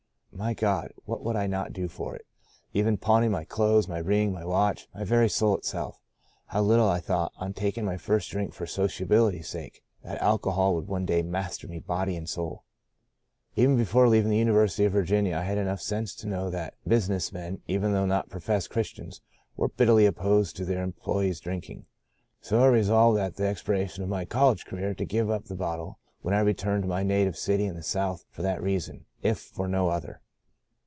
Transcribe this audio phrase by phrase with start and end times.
[0.33, 0.91] My God!
[1.05, 2.25] what would I not do for it—
[2.73, 5.99] even pawning my clothes, my ring, my watch, my very soul itself.
[6.47, 10.87] How little I thought, on taking my first drink for sociability's sake, that alcohol would
[10.87, 12.63] one day master me body and soul!
[13.55, 17.61] Even before leaving the University of Virginia I had enough sense to know that business men,
[17.67, 19.21] even though not professed Christians,
[19.57, 21.85] were bitterly opposed to their employees drinking.
[22.39, 25.99] So I resolved at the expiration of my college career to give up the bottle
[26.23, 29.67] when I returned to my native city in the South for that reason, if for
[29.67, 30.19] no other.